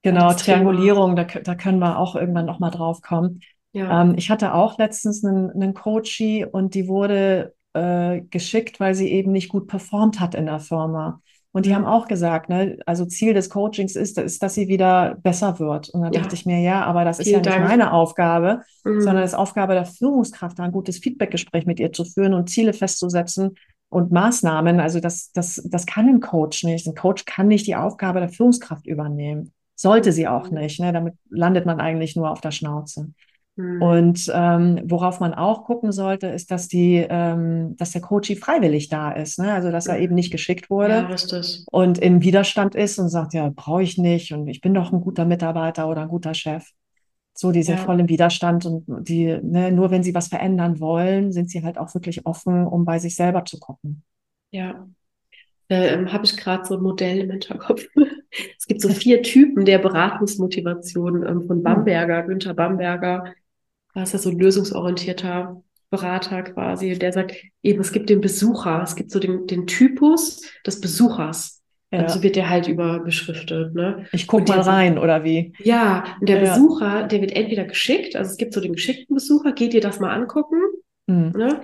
[0.05, 0.59] Genau, Das Thema.
[0.59, 3.41] Triangulierung, da, da können wir auch irgendwann noch mal drauf kommen.
[3.73, 8.95] ja, Ähm, ich hatte auch letztens einen, einen Coachie und die wurde äh, geschickt, weil
[8.95, 11.21] sie eben nicht gut performt hat in der Firma.
[11.53, 11.77] Und die Ja.
[11.77, 15.89] haben auch gesagt, ne, also Ziel des Coachings ist, ist, dass sie wieder besser wird.
[15.91, 16.21] Und dann Ja.
[16.21, 17.69] dachte ich mir, ja, aber das ist Vielen ja nicht Dank.
[17.69, 19.01] meine Aufgabe, Mhm.
[19.01, 22.51] sondern es ist Aufgabe der Führungskraft, da ein gutes Feedbackgespräch mit ihr zu führen und
[22.51, 23.55] Ziele festzusetzen
[23.89, 24.81] und Maßnahmen.
[24.81, 26.87] Also das, das, das kann ein Coach nicht.
[26.89, 29.53] Ein Coach kann nicht die Aufgabe der Führungskraft übernehmen.
[29.77, 30.59] Sollte sie auch Mhm.
[30.59, 30.81] nicht.
[30.81, 30.93] Ne?
[30.93, 33.13] Damit landet man eigentlich nur auf der Schnauze.
[33.57, 33.83] Mhm.
[33.83, 38.89] Und ähm, worauf man auch gucken sollte, ist, dass die, ähm, dass der Coachie freiwillig
[38.89, 39.39] da ist.
[39.39, 39.53] Ne?
[39.53, 41.17] Also dass er eben nicht geschickt wurde Ja,
[41.71, 45.01] und im Widerstand ist und sagt, ja, brauche ich nicht und ich bin doch ein
[45.01, 46.69] guter Mitarbeiter oder ein guter Chef.
[47.37, 47.85] So, die sind Ja.
[47.85, 51.79] voll im Widerstand und die, ne, nur wenn sie was verändern wollen, sind sie halt
[51.79, 54.05] auch wirklich offen, um bei sich selber zu gucken.
[54.51, 54.87] Ja.
[55.69, 57.85] Äh, ähm, habe ich gerade so ein Modell im Hinterkopf.
[58.59, 63.33] Es gibt so vier Typen der Beratungsmotivation ähm, von Bamberger, Günther Bamberger.
[63.95, 66.99] Das ist ja so ein lösungsorientierter Berater quasi.
[66.99, 71.63] Der sagt eben, es gibt den Besucher, es gibt so den, den Typus des Besuchers.
[71.93, 72.01] Ja.
[72.01, 74.07] Also wird der halt über beschriftet, ne?
[74.11, 75.53] Ich guck Und mal rein, oder wie?
[75.63, 76.55] Ja, und der Ja.
[76.55, 80.01] Besucher, der wird entweder geschickt, also es gibt so den geschickten Besucher, geht dir das
[80.01, 80.57] mal angucken,
[81.09, 81.31] Hm.
[81.37, 81.61] ne?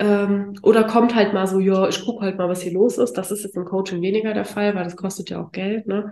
[0.00, 3.12] Ähm, oder kommt halt mal so, ja, ich gucke halt mal, was hier los ist.
[3.12, 6.10] Das ist jetzt im Coaching weniger der Fall, weil das kostet ja auch Geld, ne?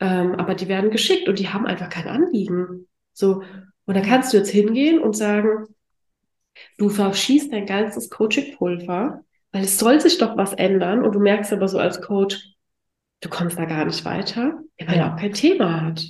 [0.00, 2.88] Ähm, aber die werden geschickt und die haben einfach kein Anliegen.
[3.12, 3.42] So,
[3.84, 5.66] und da kannst du jetzt hingehen und sagen,
[6.78, 9.22] du verschießt dein ganzes Coaching-Pulver,
[9.52, 12.38] weil es soll sich doch was ändern und du merkst aber so als Coach,
[13.20, 16.04] du kommst da gar nicht weiter, weil er auch kein Thema hat.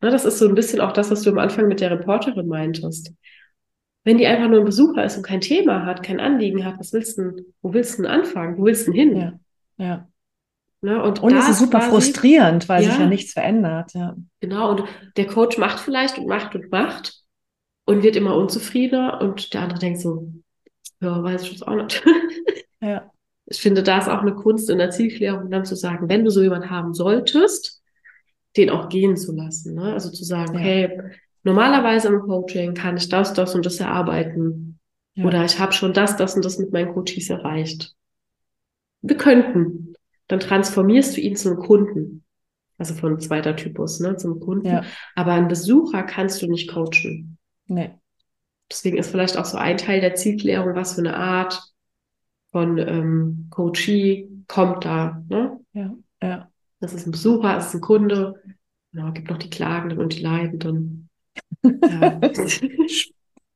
[0.00, 2.48] Ne, das ist so ein bisschen auch das, was du am Anfang mit der Reporterin
[2.48, 3.12] meintest.
[4.04, 6.92] Wenn die einfach nur ein Besucher ist und kein Thema hat, kein Anliegen hat, was
[6.92, 8.58] willst du denn, wo willst du denn anfangen?
[8.58, 9.16] Wo willst du denn hin?
[9.78, 9.84] Ja.
[9.86, 10.08] Ja.
[10.84, 13.00] Ne, und Und es ist super quasi- frustrierend, weil sich Ja.
[13.02, 13.92] ja nichts verändert.
[13.94, 14.16] Ja.
[14.40, 14.84] Genau, und
[15.16, 17.22] der Coach macht vielleicht und macht und macht
[17.84, 20.32] und wird immer unzufriedener und der andere denkt so,
[21.00, 22.02] ja, weiß ich jetzt auch nicht.
[22.80, 23.12] Ja.
[23.46, 26.32] Ich finde, da ist auch eine Kunst in der Zielklärung, dann zu sagen, wenn du
[26.32, 27.80] so jemanden haben solltest,
[28.56, 29.74] den auch gehen zu lassen.
[29.76, 29.92] Ne?
[29.92, 30.60] Also zu sagen, Ja.
[30.60, 31.00] okay,
[31.42, 34.78] normalerweise im Coaching kann ich das, das und das erarbeiten.
[35.14, 35.24] Ja.
[35.24, 37.94] Oder ich habe schon das, das und das mit meinen Coaches erreicht.
[39.02, 39.94] Wir könnten.
[40.28, 42.24] Dann transformierst du ihn zum Kunden.
[42.78, 44.66] Also von zweiter Typus, ne, zum Kunden.
[44.66, 44.84] Ja.
[45.14, 47.38] Aber einen Besucher kannst du nicht coachen.
[47.66, 47.90] Nee.
[48.70, 51.62] Deswegen ist vielleicht auch so ein Teil der Zielklärung, was für eine Art
[52.50, 55.22] von ähm, Coachee kommt da.
[55.28, 55.60] Ne?
[55.74, 55.94] Ja.
[56.22, 56.48] Ja.
[56.80, 58.42] Das ist ein Besucher, das ist ein Kunde.
[58.92, 61.01] Genau, gibt noch die Klagenden und die Leidenden.
[61.86, 62.20] Ja,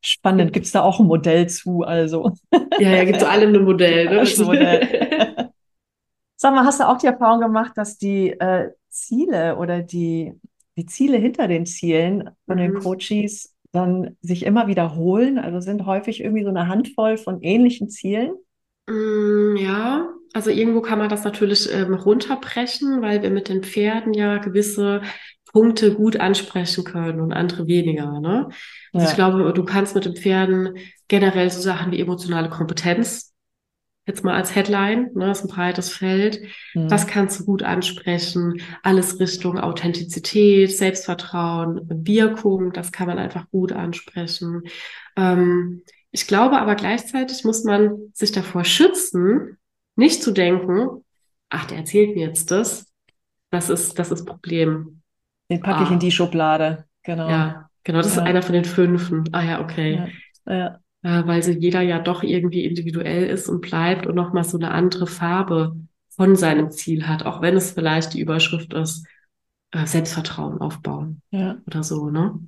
[0.00, 0.52] Spannend.
[0.52, 1.82] Gibt es da auch ein Modell zu?
[1.82, 2.32] Also.
[2.78, 4.08] ja, ja gibt so allem ein Modell.
[4.08, 4.20] Ne?
[4.20, 5.50] Ein Modell.
[6.36, 10.34] Sag mal, hast du auch die Erfahrung gemacht, dass die äh, Ziele oder die,
[10.76, 12.80] die Ziele hinter den Zielen von den Mhm.
[12.80, 15.38] Coaches dann sich immer wiederholen?
[15.38, 18.34] Also sind häufig irgendwie so eine Handvoll von ähnlichen Zielen?
[18.88, 24.14] Mm, ja, also irgendwo kann man das natürlich ähm, runterbrechen, weil wir mit den Pferden
[24.14, 25.02] ja gewisse
[25.52, 28.48] Punkte gut ansprechen können und andere weniger, ne?
[28.92, 29.14] Also ich Ja.
[29.14, 30.76] glaube, du kannst mit den Pferden
[31.08, 33.32] generell so Sachen wie emotionale Kompetenz
[34.06, 36.40] jetzt mal als Headline, ne, ist ein breites Feld.
[36.88, 37.08] Das Hm.
[37.10, 38.60] kannst du gut ansprechen.
[38.82, 44.62] Alles Richtung Authentizität, Selbstvertrauen, Wirkung, das kann man einfach gut ansprechen.
[45.16, 45.82] Ähm,
[46.12, 49.58] ich glaube aber gleichzeitig muss man sich davor schützen,
[49.96, 51.04] nicht zu denken,
[51.50, 52.86] ach, der erzählt mir jetzt das.
[53.50, 55.02] Das ist, das ist Problem.
[55.50, 56.84] Den packe ich in Ah, die Schublade.
[57.02, 57.28] Genau.
[57.30, 58.24] ja, genau, das ist Ja.
[58.24, 59.24] einer von den fünfen.
[59.32, 60.02] Ah ja, okay.
[60.46, 60.80] Ja.
[61.02, 61.20] Ja.
[61.20, 64.70] äh, weil so jeder ja doch irgendwie individuell ist und bleibt und nochmal so eine
[64.72, 65.76] andere Farbe
[66.10, 69.06] von seinem Ziel hat, auch wenn es vielleicht die Überschrift ist,
[69.72, 71.56] äh, Selbstvertrauen aufbauen Ja.
[71.66, 72.38] oder so, ne?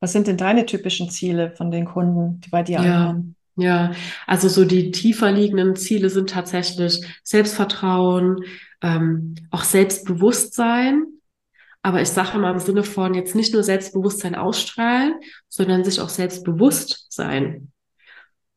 [0.00, 3.36] Was sind denn deine typischen Ziele von den Kunden, die bei dir Ja, ankommen?
[3.56, 3.92] ja.
[4.26, 8.44] Also so die tiefer liegenden Ziele sind tatsächlich Selbstvertrauen,
[8.82, 11.04] ähm, auch Selbstbewusstsein.
[11.86, 16.08] Aber ich sage mal im Sinne von jetzt nicht nur Selbstbewusstsein ausstrahlen, sondern sich auch
[16.08, 17.70] selbstbewusst sein.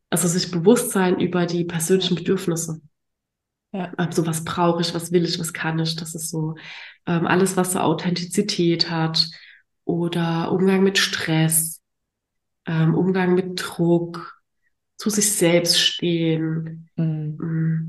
[0.10, 2.82] Also sich bewusst sein über die persönlichen Bedürfnisse.
[3.72, 3.94] Ja.
[3.98, 5.96] Also was brauche ich, was will ich, was kann ich.
[5.96, 6.56] Das ist so
[7.06, 9.30] ähm, alles, was so Authentizität hat
[9.86, 11.84] oder Umgang mit Stress,
[12.66, 14.42] ähm, Umgang mit Druck,
[14.98, 17.38] zu sich selbst stehen, Hm.
[17.38, 17.82] mh,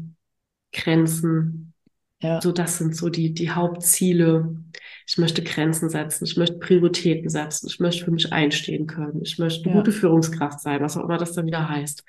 [0.74, 1.72] Grenzen.
[2.20, 2.42] Ja.
[2.42, 4.62] So, das sind so die, die Hauptziele.
[5.10, 9.40] Ich möchte Grenzen setzen, ich möchte Prioritäten setzen, ich möchte für mich einstehen können, ich
[9.40, 9.80] möchte eine Ja.
[9.80, 12.04] gute Führungskraft sein, was auch immer das dann wieder heißt.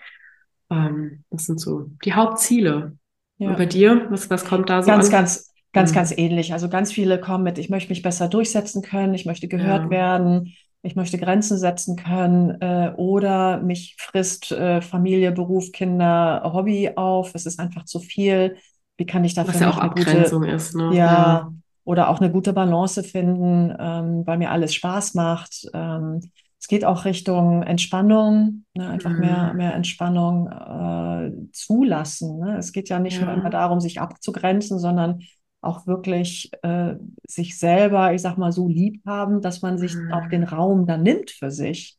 [0.70, 2.96] Ähm, das sind so die Hauptziele.
[3.40, 3.56] Und Ja.
[3.56, 5.12] bei dir, was, was kommt da so Ganz, an?
[5.12, 5.96] ganz, ganz, Hm.
[5.96, 6.54] ganz ähnlich.
[6.54, 9.90] Also ganz viele kommen mit, ich möchte mich besser durchsetzen können, ich möchte gehört Ja.
[9.90, 16.92] werden, ich möchte Grenzen setzen können, äh, oder mich frisst äh, Familie, Beruf, Kinder, Hobby
[16.96, 17.34] auf.
[17.34, 18.58] Es ist einfach zu viel.
[18.98, 20.94] Wie kann ich da Was ja auch eine gute, Abgrenzung ist, ne?
[20.96, 21.52] ja,
[21.92, 25.68] oder auch eine gute Balance finden, ähm, weil mir alles Spaß macht.
[25.74, 26.22] Ähm,
[26.60, 29.58] es geht auch Richtung Entspannung, ne, einfach mehr, Hm.
[29.58, 32.40] mehr Entspannung äh, zulassen.
[32.40, 32.58] Ne?
[32.58, 33.50] Es geht ja nicht nur immer Ja.
[33.50, 35.22] darum, sich abzugrenzen, sondern
[35.62, 36.96] auch wirklich äh,
[37.28, 40.44] sich selber, ich sag mal, so lieb haben, dass man sich auch den.
[40.44, 41.98] Raum dann nimmt für sich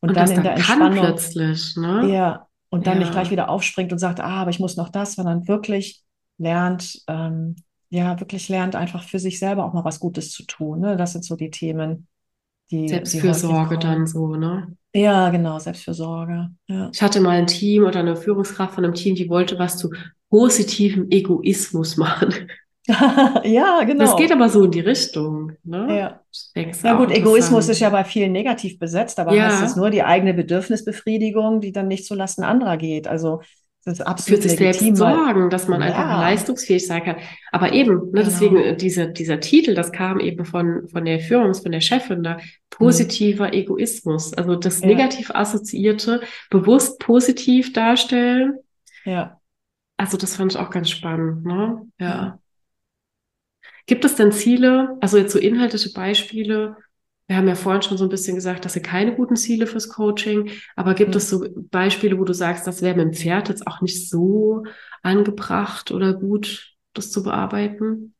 [0.00, 2.08] und Und dann in der Entspannung plötzlich, ne?
[2.08, 3.32] ja, und dann nicht gleich Ja.
[3.32, 6.02] wieder aufspringt und sagt, ah, aber ich muss noch das, sondern wirklich
[6.38, 7.56] lernt, ähm,
[7.90, 10.80] ja, wirklich lernt, einfach für sich selber auch mal was Gutes zu tun.
[10.80, 10.96] Ne?
[10.96, 12.06] Das sind so die Themen,
[12.70, 14.06] die, die Selbstfürsorge dann kommen.
[14.06, 14.76] so, ne?
[14.94, 16.50] Ja, genau, Selbstfürsorge.
[16.68, 16.90] Ja.
[16.92, 19.90] Ich hatte mal ein Team oder eine Führungskraft von einem Team, die wollte was zu
[20.30, 22.34] positivem Egoismus machen.
[23.44, 24.16] Ja, Das genau.
[24.16, 25.86] geht aber so in die Richtung, ne?
[25.96, 26.20] Ja.
[26.82, 29.90] Ja auch gut, Egoismus ist ja bei vielen negativ besetzt, aber heißt es Ja, nur
[29.90, 33.06] die eigene Bedürfnisbefriedigung, die dann nicht zulasten anderer geht.
[33.06, 33.42] Also
[33.84, 37.16] es ist für absolut sich selbst legitim, sorgen, dass man einfach ja, leistungsfähig sein kann.
[37.50, 38.68] Aber eben, ne, deswegen genau.
[38.68, 42.38] äh, dieser, dieser Titel, das kam eben von, von der Führungs-, von der Chefin da,
[42.68, 44.34] positiver Egoismus.
[44.34, 48.58] Also das Ja, negativ Assoziierte bewusst positiv darstellen.
[49.04, 49.40] ja,
[49.96, 51.86] Also das fand ich auch ganz spannend, ne?
[51.98, 52.38] Ja.
[53.86, 56.76] Gibt es denn Ziele, also jetzt so inhaltliche Beispiele?
[57.30, 59.88] Wir haben ja vorhin schon so ein bisschen gesagt, dass ihr keine guten Ziele fürs
[59.88, 61.18] Coaching, aber gibt Hm.
[61.18, 64.64] es so Beispiele, wo du sagst, das wäre mit dem Pferd jetzt auch nicht so
[65.04, 68.16] angebracht oder gut, das zu bearbeiten?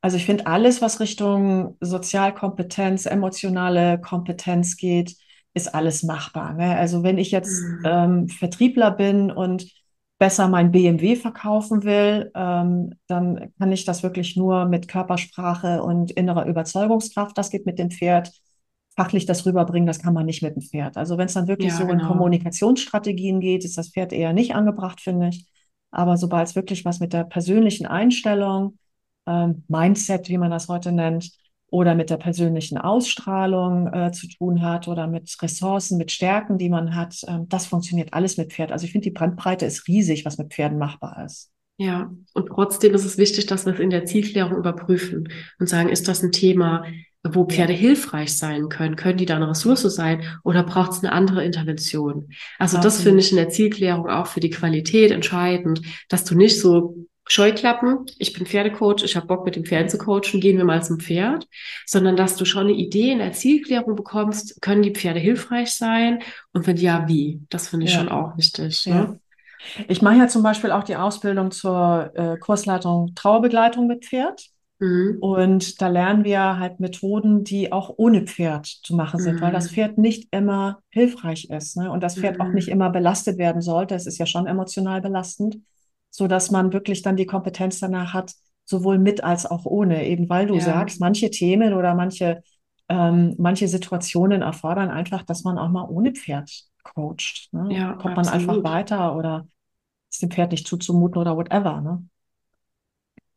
[0.00, 5.16] Also ich finde, alles, was Richtung Sozialkompetenz, emotionale Kompetenz geht,
[5.54, 6.54] ist alles machbar.
[6.54, 6.76] Ne?
[6.76, 7.82] Also wenn ich jetzt Hm.
[7.84, 9.66] ähm, Vertriebler bin und
[10.18, 16.10] besser mein BMW verkaufen will, ähm, dann kann ich das wirklich nur mit Körpersprache und
[16.12, 17.38] innerer Überzeugungskraft.
[17.38, 18.32] Das geht mit dem Pferd.
[18.96, 20.96] Fachlich das rüberbringen, das kann man nicht mit dem Pferd.
[20.96, 22.00] Also wenn es dann wirklich Ja, so in genau.
[22.00, 25.46] Kommunikationsstrategien geht, ist das Pferd eher nicht angebracht, finde ich.
[25.92, 28.76] Aber sobald es wirklich was mit der persönlichen Einstellung,
[29.26, 31.30] ähm, Mindset, wie man das heute nennt,
[31.70, 36.70] oder mit der persönlichen Ausstrahlung äh, zu tun hat oder mit Ressourcen, mit Stärken, die
[36.70, 37.16] man hat.
[37.26, 38.72] Ähm, das funktioniert alles mit Pferd.
[38.72, 41.52] Also ich finde, die Bandbreite ist riesig, was mit Pferden machbar ist.
[41.76, 45.28] Ja, und trotzdem ist es wichtig, dass wir es in der Zielklärung überprüfen
[45.60, 46.84] und sagen, ist das ein Thema,
[47.22, 48.96] wo Pferde hilfreich sein können?
[48.96, 52.30] Können die da eine Ressource sein oder braucht es eine andere Intervention?
[52.58, 56.60] Also das finde ich in der Zielklärung auch für die Qualität entscheidend, dass du nicht
[56.60, 60.64] so Scheuklappen, ich bin Pferdecoach, ich habe Bock mit den Pferden zu coachen, gehen wir
[60.64, 61.46] mal zum Pferd,
[61.86, 66.22] sondern dass du schon eine Idee in der Zielklärung bekommst, können die Pferde hilfreich sein
[66.52, 67.42] und wenn ja, wie?
[67.50, 69.14] Das finde ich schon Ja, auch wichtig, ja.
[69.14, 69.20] ne?
[69.88, 74.48] Ich mache ja zum Beispiel auch die Ausbildung zur äh, Kursleitung Trauerbegleitung mit Pferd.
[74.80, 75.18] Mhm.
[75.20, 79.68] Und da lernen wir halt Methoden, die auch ohne Pferd zu machen sind, weil das
[79.68, 79.74] Mhm.
[79.74, 81.90] Pferd nicht immer hilfreich ist, ne?
[81.90, 82.72] Und das Pferd auch nicht Mhm.
[82.72, 83.94] immer belastet werden sollte.
[83.96, 85.58] Es ist ja schon emotional belastend,
[86.18, 90.06] so dass man wirklich dann die Kompetenz danach hat, sowohl mit als auch ohne.
[90.06, 92.42] Eben weil du Ja, sagst, manche Themen oder manche,
[92.88, 96.50] ähm, manche Situationen erfordern einfach, dass man auch mal ohne Pferd
[96.82, 97.76] coacht, ne?
[97.76, 98.64] ja, Kommt man einfach absolut.
[98.64, 99.46] weiter oder
[100.10, 102.04] ist dem Pferd nicht zuzumuten oder whatever, ne?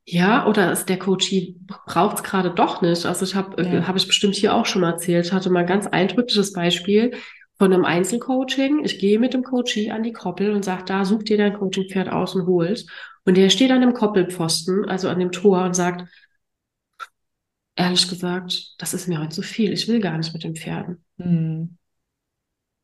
[0.06, 3.06] Ja, oder ist der Coachie braucht es gerade doch nicht?
[3.06, 3.84] Also ich habe, äh, Ja.
[3.84, 7.14] habe ich bestimmt hier auch schon mal erzählt, ich hatte mal ein ganz eindrückliches Beispiel
[7.62, 8.84] von einem Einzelcoaching.
[8.84, 12.10] Ich gehe mit dem Coachie an die Koppel und sage, da such dir dein Coachingpferd
[12.10, 12.88] aus und hol's.
[13.24, 16.10] Und der steht an dem Koppelpfosten, also an dem Tor und sagt,
[17.76, 19.74] ehrlich gesagt, das ist mir heute zu viel.
[19.74, 21.06] Ich will gar nicht mit den Pferden.
[21.20, 21.78] Hm.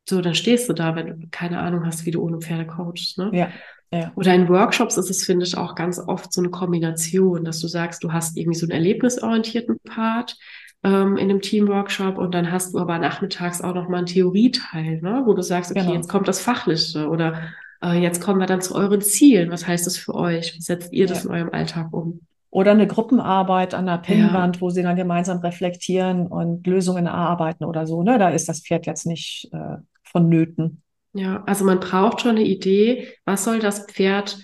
[0.08, 3.18] So, dann stehst du da, wenn du keine Ahnung hast, wie du ohne Pferde coachst,
[3.18, 3.32] ne?
[3.34, 3.50] Ja,
[3.92, 7.62] ja, Oder in Workshops ist es, finde ich, auch ganz oft so eine Kombination, dass
[7.62, 10.38] du sagst, du hast irgendwie so einen erlebnisorientierten Part
[10.84, 15.02] ähm, in einem Teamworkshop und dann hast du aber nachmittags auch noch mal einen Theorieteil,
[15.02, 15.24] ne?
[15.26, 16.08] Wo du sagst, okay, jetzt genau.
[16.10, 17.42] kommt das Fachliche oder
[17.84, 19.52] äh, jetzt kommen wir dann zu euren Zielen.
[19.52, 20.56] Was heißt das für euch?
[20.56, 21.26] Wie setzt ihr das Ja.
[21.26, 22.22] in eurem Alltag um?
[22.50, 27.66] Oder eine Gruppenarbeit an der Ja, Pinnwand, wo sie dann gemeinsam reflektieren und Lösungen erarbeiten
[27.66, 28.18] oder so, ne?
[28.18, 30.82] Da ist das Pferd jetzt nicht äh, vonnöten.
[31.14, 34.38] ja, also man braucht schon eine Idee, was soll das Pferd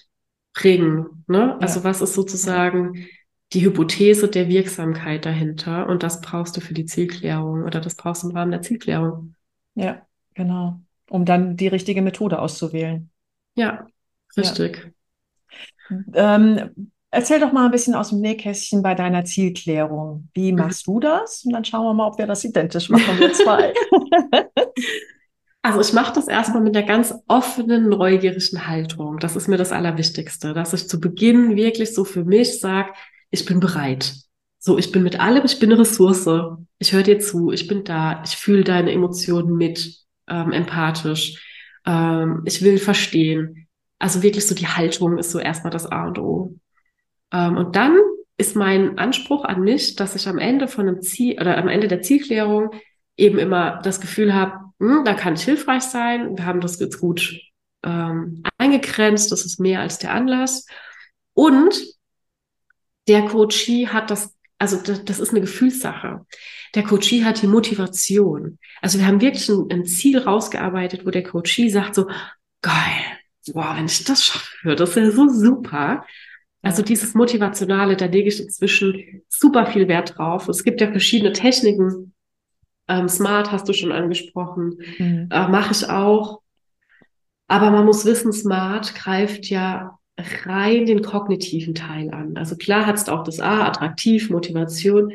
[0.54, 1.58] bringen, ne?
[1.62, 3.08] Also Ja, was ist ja, sozusagen
[3.52, 8.24] die Hypothese der Wirksamkeit dahinter und das brauchst du für die Zielklärung oder das brauchst
[8.24, 9.36] du im Rahmen der Zielklärung.
[9.76, 10.02] ja,
[10.34, 10.80] genau.
[11.10, 13.12] Um dann die richtige Methode auszuwählen.
[13.56, 13.86] Ja,
[14.36, 14.44] Ja.
[14.44, 14.94] richtig.
[16.14, 20.30] Ähm, erzähl doch mal ein bisschen aus dem Nähkästchen bei deiner Zielklärung.
[20.34, 20.60] Wie Mhm.
[20.60, 21.44] machst du das?
[21.46, 23.74] Und dann schauen wir mal, ob wir das identisch machen, wir zwei.
[25.66, 29.18] Also ich mache das erstmal mit einer ganz offenen, neugierigen Haltung.
[29.20, 32.92] Das ist mir das Allerwichtigste, dass ich zu Beginn wirklich so für mich sage,
[33.34, 34.14] ich bin bereit.
[34.60, 36.30] So, ich bin mit allem, ich bin eine Ressource.
[36.78, 39.98] Ich höre dir zu, ich bin da, ich fühle deine Emotionen mit,
[40.30, 41.44] ähm, empathisch.
[41.86, 43.68] Ähm, ich will verstehen.
[43.98, 46.56] Also wirklich so die Haltung ist so erstmal das A und O.
[47.34, 47.98] Ähm, und dann
[48.38, 51.88] ist mein Anspruch an mich, dass ich am Ende von einem Ziel oder am Ende
[51.88, 52.70] der Zielklärung
[53.18, 56.38] eben immer das Gefühl habe, hm, da kann ich hilfreich sein.
[56.38, 57.36] Wir haben das jetzt gut
[57.84, 59.32] ähm, eingegrenzt.
[59.32, 60.68] Das ist mehr als der Anlass.
[61.34, 61.84] Und
[63.08, 66.26] der Coachee hat das, also das, das ist eine Gefühlssache.
[66.76, 68.58] Der Coachee hat die Motivation.
[68.82, 72.08] Also wir haben wirklich ein, ein Ziel rausgearbeitet, wo der Coachee sagt so,
[72.62, 73.04] geil,
[73.54, 76.06] wow, wenn ich das schaffe, das ist ja so super.
[76.62, 80.48] Also dieses Motivationale, da lege ich inzwischen super viel Wert drauf.
[80.48, 82.14] Es gibt ja verschiedene Techniken.
[82.88, 85.28] Ähm, Smart hast du schon angesprochen, Mhm.
[85.30, 86.42] äh, mache ich auch.
[87.48, 90.00] Aber man muss wissen, Smart greift ja
[90.46, 92.38] rein den kognitiven Teil an.
[92.38, 95.14] Also klar hat es auch das A, attraktiv, Motivation.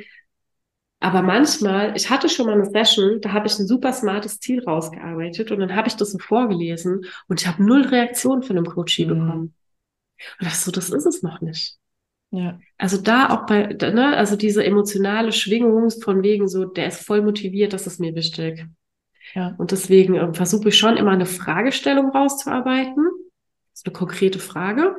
[1.01, 4.63] Aber manchmal, ich hatte schon mal eine Session, da habe ich ein super smartes Ziel
[4.65, 8.65] rausgearbeitet und dann habe ich das so vorgelesen und ich habe null Reaktion von dem
[8.67, 9.07] Coachie Mhm.
[9.07, 9.55] bekommen.
[10.41, 11.79] Und dachte so, das ist es noch nicht.
[12.31, 17.05] Ja, Also da auch bei, ne, also diese emotionale Schwingung von wegen so, der ist
[17.05, 18.67] voll motiviert, das ist mir wichtig.
[19.35, 23.09] ja, Und deswegen ähm, versuche ich schon immer eine Fragestellung rauszuarbeiten.
[23.79, 24.97] Ist eine konkrete Frage.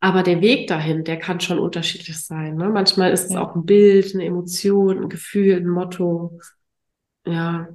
[0.00, 2.56] Aber der Weg dahin, der kann schon unterschiedlich sein.
[2.56, 2.70] Ne?
[2.70, 6.38] Manchmal ist es auch ein Bild, eine Emotion, ein Gefühl, ein Motto.
[7.26, 7.68] Ja,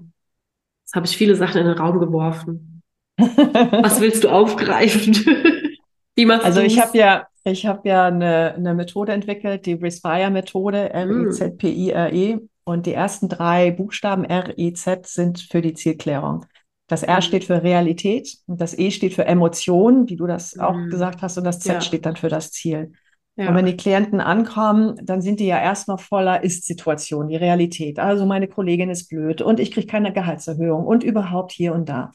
[0.84, 2.82] jetzt habe ich viele Sachen in den Raum geworfen.
[3.20, 5.14] Was willst du aufgreifen?
[6.16, 6.86] Wie machst Also ich du's?
[6.86, 12.40] habe ja, ich habe ja eine, eine Methode entwickelt, die Respire-Methode, R-E-Z-P-I-R-E.
[12.64, 16.48] Und die ersten drei Buchstaben R-E-Z sind für die Zielklärung.
[16.88, 20.58] Das R hm, steht für Realität und das E steht für Emotion, wie du das
[20.58, 20.90] auch hm.
[20.90, 22.94] gesagt hast, und das Z Ja, steht dann für das Ziel.
[23.36, 23.56] Und ja.
[23.56, 28.00] wenn die Klienten ankommen, dann sind die ja erst noch voller Ist-Situation, die Realität.
[28.00, 32.12] Also meine Kollegin ist blöd und ich kriege keine Gehaltserhöhung und überhaupt hier und da.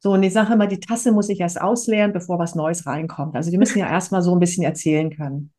[0.00, 3.34] So, und ich sage immer, die Tasse muss ich erst ausleeren, bevor was Neues reinkommt.
[3.34, 5.52] Also die müssen ja erstmal so ein bisschen erzählen können.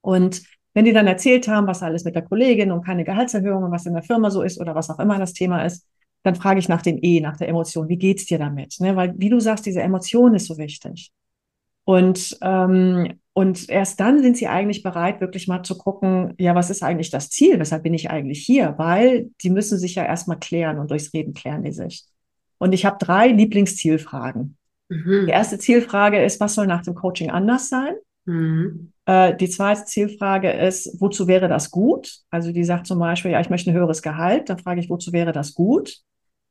[0.00, 3.70] Und wenn die dann erzählt haben, was alles mit der Kollegin und keine Gehaltserhöhung und
[3.72, 5.86] was in der Firma so ist oder was auch immer das Thema ist,
[6.22, 7.88] dann frage ich nach dem E, nach der Emotion.
[7.88, 8.76] Wie geht's dir damit?
[8.80, 8.96] Ne?
[8.96, 11.12] Weil, wie du sagst, diese Emotion ist so wichtig.
[11.84, 16.70] Und, ähm, und erst dann sind sie eigentlich bereit, wirklich mal zu gucken, ja, was
[16.70, 17.58] ist eigentlich das Ziel?
[17.58, 18.74] Weshalb bin ich eigentlich hier?
[18.76, 22.04] Weil die müssen sich ja erstmal klären und durchs Reden klären die sich.
[22.58, 24.56] Und ich habe drei Lieblingszielfragen.
[24.90, 25.28] Die Mhm.
[25.28, 27.94] erste Zielfrage ist, was soll nach dem Coaching anders sein?
[28.26, 28.92] Mhm.
[29.06, 32.18] Äh, die zweite Zielfrage ist, wozu wäre das gut?
[32.30, 34.48] Also die sagt zum Beispiel, ja, ich möchte ein höheres Gehalt.
[34.50, 35.98] Dann frage ich, wozu wäre das gut?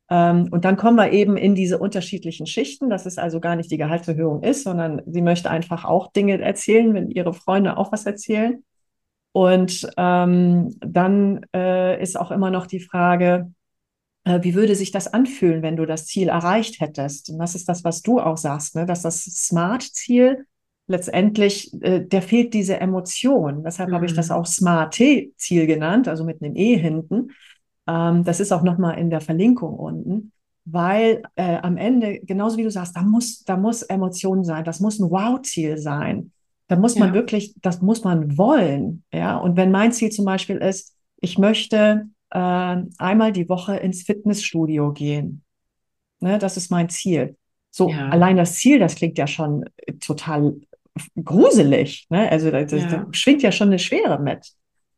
[0.10, 3.72] Ähm, und dann kommen wir eben in diese unterschiedlichen Schichten, dass es also gar nicht
[3.72, 8.06] die Gehaltserhöhung ist, sondern sie möchte einfach auch Dinge erzählen, wenn ihre Freunde auch was
[8.06, 8.64] erzählen.
[9.34, 13.52] Und ähm, dann äh, ist auch immer noch die Frage,
[14.24, 17.30] äh, wie würde sich das anfühlen, wenn du das Ziel erreicht hättest?
[17.30, 18.86] Und das ist das, was du auch sagst, ne?
[18.86, 20.46] dass das Smart-Ziel
[20.88, 23.64] letztendlich, äh, der fehlt diese Emotion.
[23.64, 23.96] Deshalb mhm.
[23.96, 24.36] habe ich das mhm.
[24.36, 27.32] auch Smart-Ziel genannt, also mit einem E hinten.
[27.88, 30.32] Ähm, das ist auch nochmal in der Verlinkung unten,
[30.66, 34.80] weil äh, am Ende, genauso wie du sagst, da muss, da muss Emotion sein, das
[34.80, 36.32] muss ein Wow-Ziel sein.
[36.68, 37.14] Da muss man ja.
[37.14, 39.04] wirklich, das muss man wollen.
[39.14, 44.04] Ja, und wenn mein Ziel zum Beispiel ist, ich möchte äh, einmal die Woche ins
[44.04, 45.44] Fitnessstudio gehen.
[46.20, 47.38] Ne, das ist mein Ziel.
[47.72, 48.10] So, ja.
[48.10, 49.64] allein das Ziel, das klingt ja schon
[50.00, 50.56] total
[51.24, 52.08] gruselig.
[52.10, 52.30] Ne?
[52.30, 52.88] Also das, ja.
[52.88, 54.52] da schwingt ja schon eine Schwere mit.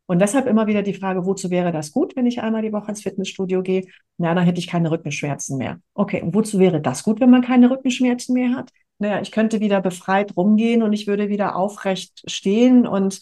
[0.10, 2.90] Und deshalb immer wieder die Frage, wozu wäre das gut, wenn ich einmal die Woche
[2.90, 3.86] ins Fitnessstudio gehe?
[4.18, 5.78] Na, dann hätte ich keine Rückenschmerzen mehr.
[5.94, 8.72] Okay, und wozu wäre das gut, wenn man keine Rückenschmerzen mehr hat?
[8.98, 13.20] Naja, ich könnte wieder befreit rumgehen und ich würde wieder aufrecht stehen und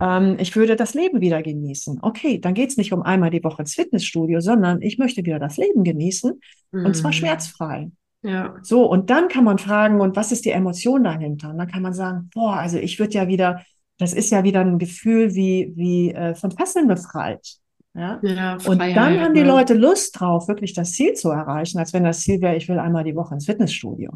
[0.00, 1.98] ähm, ich würde das Leben wieder genießen.
[2.00, 5.38] Okay, dann geht es nicht um einmal die Woche ins Fitnessstudio, sondern ich möchte wieder
[5.38, 6.40] das Leben genießen
[6.72, 6.86] mhm.
[6.86, 7.16] und zwar mhm.
[7.16, 7.90] schmerzfrei.
[8.22, 8.54] Ja.
[8.62, 11.50] So, und dann kann man fragen, und was ist die Emotion dahinter?
[11.50, 13.62] Und dann kann man sagen, boah, also ich würde ja wieder
[14.00, 17.56] das ist ja wieder ein Gefühl wie, wie äh, von Fesseln befreit.
[17.94, 18.18] Ja?
[18.22, 22.04] ja und dann haben die Leute Lust drauf, wirklich das Ziel zu erreichen, als wenn
[22.04, 24.12] das Ziel wäre, ich will einmal die Woche ins Fitnessstudio.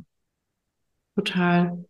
[1.16, 1.84] Total.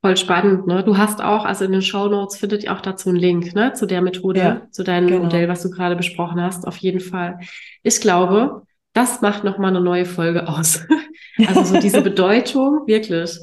[0.00, 0.84] Voll spannend, ne?
[0.84, 3.72] Du hast auch, also in den Show Notes findet ihr auch dazu einen Link, ne?
[3.72, 5.24] Zu der Methode, ja, zu deinem genau.
[5.24, 7.40] Modell, was du gerade besprochen hast, auf jeden Fall.
[7.82, 8.62] Ich glaube,
[8.92, 10.86] das macht nochmal eine neue Folge aus.
[11.46, 13.38] also so diese Bedeutung, wirklich,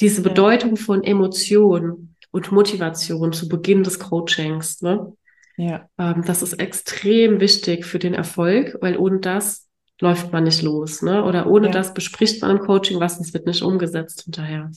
[0.00, 4.82] diese Bedeutung von Emotionen und Motivation zu Beginn des Coachings.
[4.82, 5.12] Ne?
[5.56, 5.88] Ja.
[5.98, 9.68] Ähm, das ist extrem wichtig für den Erfolg, weil ohne das
[10.00, 11.02] läuft man nicht los.
[11.02, 11.24] Ne?
[11.24, 11.72] Oder ohne ja.
[11.72, 14.70] das bespricht man im Coaching was, es wird nicht umgesetzt hinterher.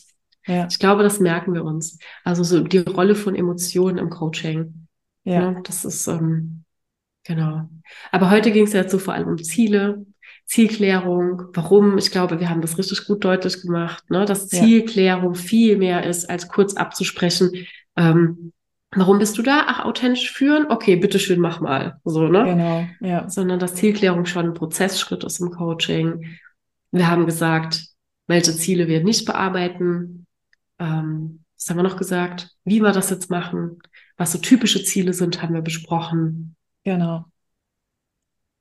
[0.45, 0.67] Ja.
[0.69, 1.97] Ich glaube, das merken wir uns.
[2.23, 4.87] Also so die Rolle von Emotionen im Coaching.
[5.23, 5.51] Ja.
[5.51, 5.61] Ne?
[5.63, 6.65] Das ist, ähm,
[7.23, 7.69] genau.
[8.11, 10.05] Aber heute ging es jetzt so vor allem um Ziele,
[10.53, 11.97] Zielklärung, warum.
[11.97, 14.23] Ich glaube, wir haben das richtig gut deutlich gemacht, ne?
[14.25, 15.39] dass Zielklärung ja.
[15.39, 17.49] viel mehr ist, als kurz abzusprechen.
[17.95, 18.53] Ähm,
[18.91, 19.63] warum bist du da?
[19.65, 20.67] Ach, authentisch führen?
[20.69, 21.99] Okay, bitteschön, mach mal.
[22.03, 22.43] So, ne?
[22.45, 23.27] Genau, ja.
[23.31, 26.37] Sondern dass Zielklärung schon ein Prozessschritt ist im Coaching.
[26.91, 27.87] Wir haben gesagt,
[28.27, 30.27] welche Ziele wir nicht bearbeiten.
[30.77, 32.51] Ähm, was haben wir noch gesagt?
[32.63, 33.79] Wie wir das jetzt machen?
[34.17, 36.55] Was so typische Ziele sind, haben wir besprochen.
[36.83, 37.25] Genau.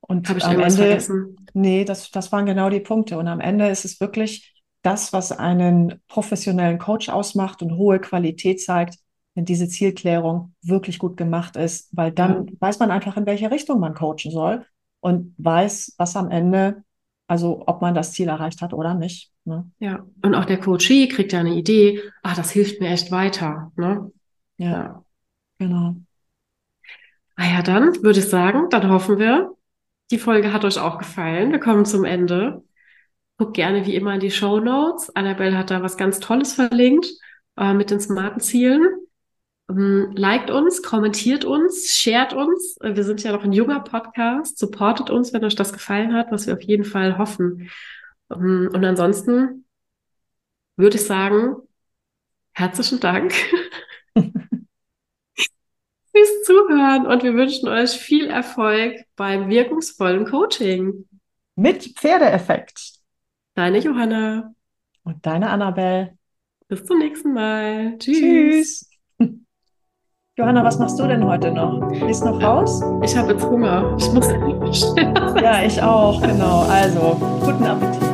[0.03, 1.37] Und Habe ich am Ende, vergessen?
[1.55, 3.19] nee, das, das waren genau die Punkte.
[3.19, 8.61] Und am Ende ist es wirklich das, was einen professionellen Coach ausmacht und hohe Qualität
[8.61, 8.99] zeigt,
[9.35, 12.53] wenn diese Zielklärung wirklich gut gemacht ist, weil dann ja.
[12.61, 14.67] weiß man einfach, in welche Richtung man coachen soll
[15.01, 16.85] und weiß, was am Ende,
[17.27, 19.31] also ob man das Ziel erreicht hat oder nicht.
[19.45, 19.71] Ne?
[19.79, 23.73] Ja, und auch der Coachee kriegt ja eine Idee, ah, das hilft mir echt weiter.
[23.77, 24.13] Ne?
[24.59, 25.05] Ja, ja.
[25.59, 25.97] genau.
[27.37, 29.55] Ah ja, dann würde ich sagen, dann hoffen wir,
[30.13, 31.51] die Folge hat euch auch gefallen.
[31.53, 32.63] Wir kommen zum Ende.
[33.39, 35.11] Guckt gerne wie immer in die Show Notes.
[35.17, 37.07] Annabelle hat da was ganz Tolles verlinkt
[37.57, 38.87] äh, mit den smarten Zielen.
[39.71, 42.77] Ähm, liked uns, kommentiert uns, shared uns.
[42.83, 44.59] Äh, wir sind ja noch ein junger Podcast.
[44.59, 47.71] Supportet uns, wenn euch das gefallen hat, was wir auf jeden Fall hoffen.
[48.31, 49.65] Ähm, und ansonsten
[50.77, 51.57] würde ich sagen,
[52.53, 53.33] herzlichen Dank
[56.13, 61.07] fürs Zuhören und wir wünschen euch viel Erfolg beim wirkungsvollen Coaching.
[61.57, 62.93] Mit Pferdeeffekt.
[63.55, 64.55] Deine Johanna.
[65.05, 66.17] Und deine Annabelle.
[66.69, 67.99] Bis zum nächsten Mal.
[67.99, 68.89] Tschüss.
[69.19, 69.29] Tschüss.
[70.37, 71.91] Johanna, was machst du denn heute noch?
[71.91, 72.83] Gehst noch raus?
[73.03, 73.95] Ich habe jetzt Hunger.
[73.99, 74.29] Ich muss
[75.43, 76.63] Ja, ich auch, genau.
[76.63, 78.12] Also, guten Appetit.